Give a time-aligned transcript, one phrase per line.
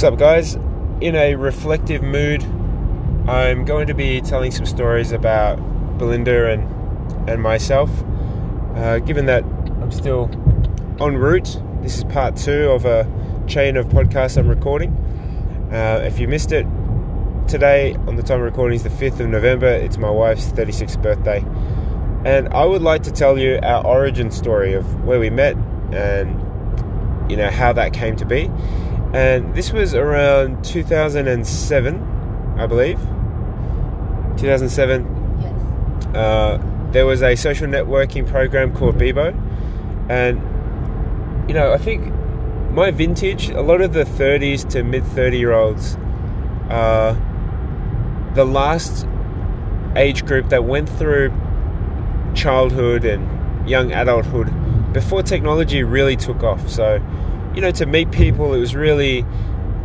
[0.00, 0.54] What's up, guys?
[1.02, 2.42] In a reflective mood,
[3.28, 5.56] I'm going to be telling some stories about
[5.98, 7.90] Belinda and and myself.
[8.76, 10.30] Uh, given that I'm still
[11.02, 13.06] en route, this is part two of a
[13.46, 14.90] chain of podcasts I'm recording.
[15.70, 16.66] Uh, if you missed it,
[17.46, 19.66] today on the time of recording is the 5th of November.
[19.66, 21.44] It's my wife's 36th birthday,
[22.24, 25.56] and I would like to tell you our origin story of where we met
[25.92, 26.40] and
[27.30, 28.50] you know how that came to be
[29.12, 32.98] and this was around 2007, I believe.
[34.38, 35.38] 2007.
[35.40, 36.06] Yes.
[36.14, 39.34] Uh, there was a social networking program called Bebo,
[40.08, 40.38] and
[41.48, 42.12] you know, I think
[42.70, 45.96] my vintage, a lot of the 30s to mid 30 year olds,
[46.68, 47.16] uh,
[48.34, 49.06] the last
[49.96, 51.32] age group that went through
[52.34, 54.52] childhood and young adulthood
[54.92, 56.68] before technology really took off.
[56.68, 57.00] So
[57.54, 59.24] you know, to meet people, it was really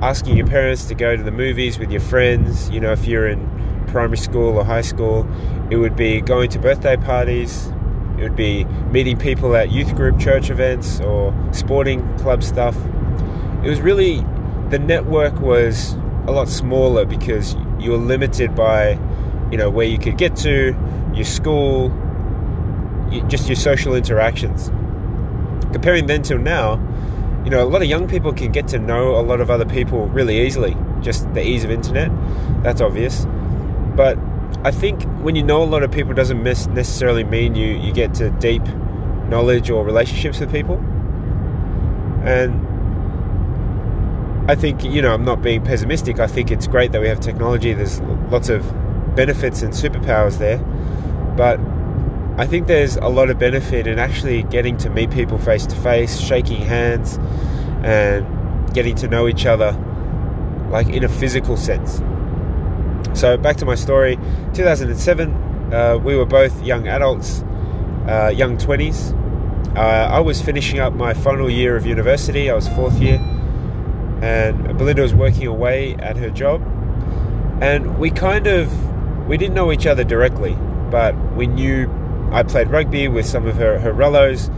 [0.00, 2.68] asking your parents to go to the movies with your friends.
[2.70, 5.28] You know, if you're in primary school or high school,
[5.70, 7.66] it would be going to birthday parties.
[8.18, 12.76] It would be meeting people at youth group church events or sporting club stuff.
[13.64, 14.24] It was really,
[14.70, 15.94] the network was
[16.26, 18.98] a lot smaller because you were limited by,
[19.50, 20.76] you know, where you could get to,
[21.14, 21.90] your school,
[23.28, 24.68] just your social interactions.
[25.72, 26.76] Comparing then till now,
[27.44, 29.66] you know, a lot of young people can get to know a lot of other
[29.66, 30.76] people really easily.
[31.00, 32.10] Just the ease of internet,
[32.62, 33.26] that's obvious.
[33.96, 34.18] But
[34.64, 38.14] I think when you know a lot of people doesn't necessarily mean you, you get
[38.14, 38.62] to deep
[39.28, 40.76] knowledge or relationships with people.
[42.24, 42.68] And
[44.50, 46.20] I think, you know, I'm not being pessimistic.
[46.20, 47.72] I think it's great that we have technology.
[47.72, 48.62] There's lots of
[49.16, 50.58] benefits and superpowers there.
[51.36, 51.58] But
[52.38, 55.76] I think there's a lot of benefit in actually getting to meet people face to
[55.76, 57.18] face, shaking hands,
[57.84, 59.72] and getting to know each other,
[60.70, 62.00] like in a physical sense.
[63.12, 64.18] So, back to my story
[64.54, 65.30] 2007,
[65.74, 67.42] uh, we were both young adults,
[68.08, 69.18] uh, young 20s.
[69.76, 73.18] Uh, I was finishing up my final year of university, I was fourth year,
[74.22, 76.62] and Belinda was working away at her job.
[77.60, 78.72] And we kind of,
[79.28, 80.56] we didn't know each other directly,
[80.90, 81.88] but we knew
[82.32, 84.48] I played rugby with some of her, her rellos.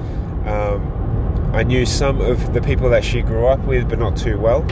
[0.47, 4.39] Um, I knew some of the people that she grew up with, but not too
[4.39, 4.63] well.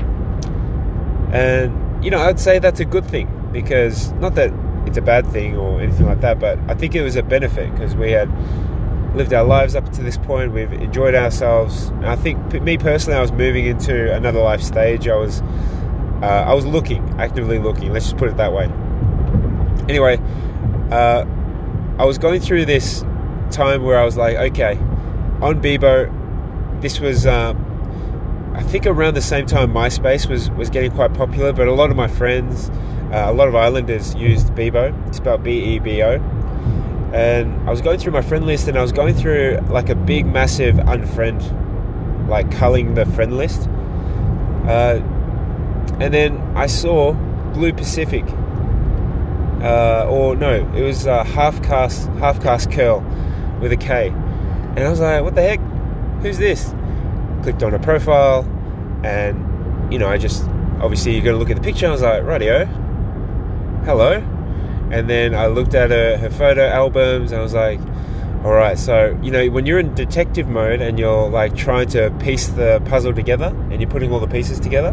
[1.33, 4.53] And, you know, I'd say that's a good thing because, not that
[4.87, 7.73] it's a bad thing or anything like that, but I think it was a benefit
[7.73, 8.29] because we had
[9.17, 10.53] lived our lives up to this point.
[10.53, 11.89] We've enjoyed ourselves.
[11.89, 15.07] And I think, me personally, I was moving into another life stage.
[15.09, 15.41] I was,
[16.23, 17.93] uh, I was looking, actively looking.
[17.93, 18.65] Let's just put it that way.
[19.89, 20.19] Anyway,
[20.91, 21.25] uh,
[21.99, 23.05] I was going through this
[23.51, 24.77] time where I was like, okay,
[25.41, 26.11] on Bebo,
[26.81, 27.55] this was, uh,
[28.55, 31.91] I think around the same time MySpace was, was getting quite popular, but a lot
[31.91, 32.71] of my friends,
[33.13, 36.15] uh, a lot of islanders used Bebo, spelled B E B O.
[37.13, 39.95] And I was going through my friend list and I was going through like a
[39.95, 41.43] big, massive unfriend,
[42.27, 43.69] like culling the friend list.
[44.67, 44.99] Uh,
[46.01, 47.13] and then I saw
[47.53, 48.25] Blue Pacific
[49.63, 53.01] uh, or no, it was uh, half cast half cast curl
[53.61, 55.61] with a K, and I was like, what the heck?
[56.23, 56.75] Who's this?
[57.43, 58.43] Clicked on her profile,
[59.05, 60.45] and you know, I just
[60.81, 61.87] obviously you're gonna look at the picture.
[61.87, 62.65] I was like, radio,
[63.85, 64.15] hello,
[64.91, 67.31] and then I looked at her, her photo albums.
[67.31, 67.81] and I was like,
[68.45, 72.11] all right, so you know, when you're in detective mode and you're like trying to
[72.19, 74.93] piece the puzzle together, and you're putting all the pieces together,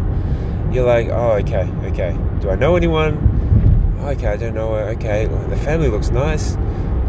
[0.72, 2.16] you're like, oh, okay, okay.
[2.40, 3.28] Do I know anyone?
[4.01, 6.55] Okay, I don't know, okay, the family looks nice.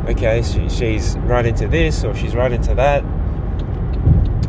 [0.08, 3.04] Okay, she, she's right into this or she's right into that.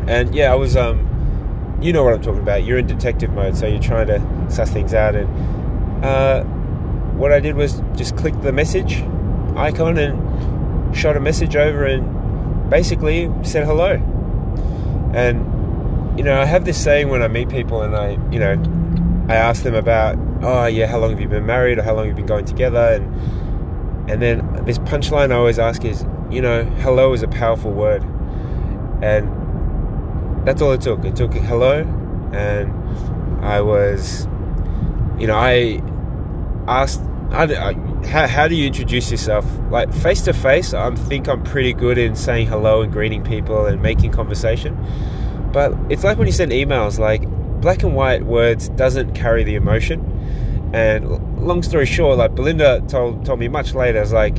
[0.08, 2.64] And yeah, I was, um, you know what I'm talking about.
[2.64, 5.14] You're in detective mode, so you're trying to suss things out.
[5.14, 6.42] And uh,
[7.14, 9.02] what I did was just click the message
[9.56, 13.94] icon and shot a message over and basically said hello.
[15.14, 19.26] And, you know, I have this saying when I meet people and I, you know,
[19.28, 22.06] I ask them about oh yeah, how long have you been married or how long
[22.06, 22.78] have you been going together?
[22.78, 27.72] And and then this punchline I always ask is, you know, hello is a powerful
[27.72, 28.02] word,
[29.02, 31.04] and that's all it took.
[31.04, 31.82] It took hello,
[32.32, 32.72] and
[33.44, 34.26] I was,
[35.18, 35.82] you know, I
[36.66, 37.02] asked.
[37.30, 37.72] I, I,
[38.06, 39.46] how, how do you introduce yourself?
[39.70, 43.64] Like face to face, I think I'm pretty good in saying hello and greeting people
[43.64, 44.76] and making conversation.
[45.50, 47.26] But it's like when you send emails, like
[47.62, 50.11] black and white words doesn't carry the emotion.
[50.72, 54.36] And long story short, like Belinda told told me much later, it's like,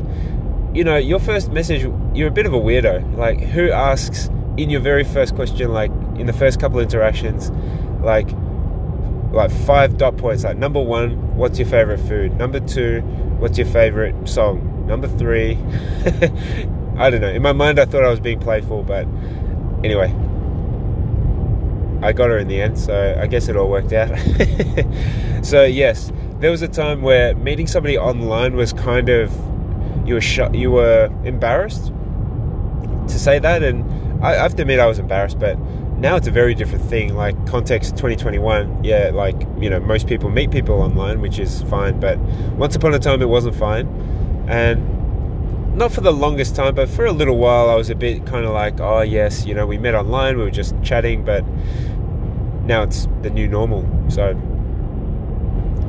[0.74, 1.84] you know, your first message,
[2.14, 3.18] you're a bit of a weirdo.
[3.18, 7.52] Like, who asks in your very first question, like in the first couple of interactions,
[8.02, 8.30] like,
[9.32, 10.44] like five dot points.
[10.44, 12.36] Like number one, what's your favorite food?
[12.38, 13.02] Number two,
[13.40, 14.86] what's your favorite song?
[14.88, 15.58] Number three,
[16.98, 17.30] I don't know.
[17.30, 19.08] In my mind, I thought I was being playful, but
[19.84, 20.14] anyway,
[22.04, 24.18] I got her in the end, so I guess it all worked out.
[25.42, 29.32] so yes, there was a time where meeting somebody online was kind of
[30.06, 31.94] you were sh- you were embarrassed
[33.08, 35.58] to say that, and I, I have to admit I was embarrassed, but
[35.98, 37.16] now it's a very different thing.
[37.16, 42.00] Like context 2021, yeah, like you know most people meet people online, which is fine,
[42.00, 42.20] but
[42.58, 43.88] once upon a time it wasn't fine,
[44.50, 45.03] and
[45.76, 48.46] not for the longest time, but for a little while, I was a bit kind
[48.46, 51.44] of like, oh yes, you know, we met online, we were just chatting, but
[52.66, 53.84] now it's the new normal.
[54.10, 54.30] So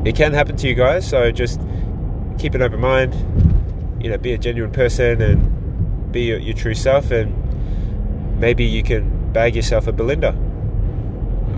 [0.04, 1.08] it can happen to you guys.
[1.08, 1.60] So just
[2.38, 3.14] keep an open mind.
[4.02, 8.82] You know, be a genuine person and be your, your true self, and maybe you
[8.82, 10.32] can bag yourself a Belinda.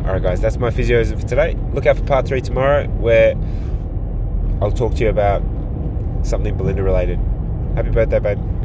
[0.05, 1.56] All right, guys, that's my physios for today.
[1.72, 3.34] Look out for part three tomorrow, where
[4.62, 5.43] I'll talk to you about
[6.22, 7.19] something Belinda related.
[7.76, 8.56] Happy birthday, babe.